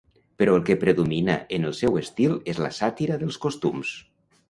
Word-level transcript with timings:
Però 0.41 0.55
el 0.59 0.63
que 0.69 0.77
predomina 0.83 1.35
en 1.59 1.69
el 1.73 1.77
seu 1.81 2.01
estil 2.03 2.35
és 2.55 2.65
la 2.67 2.75
sàtira 2.81 3.23
dels 3.25 3.43
costums. 3.49 3.97